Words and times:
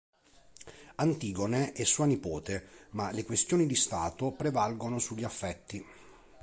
Antigone 0.95 1.73
è 1.73 1.83
sua 1.83 2.07
nipote, 2.07 2.87
ma 2.93 3.11
le 3.11 3.23
questioni 3.23 3.67
di 3.67 3.75
Stato 3.75 4.31
prevalgono 4.31 4.97
sugli 4.97 5.23
affetti. 5.23 5.85